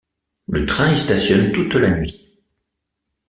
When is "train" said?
0.65-0.93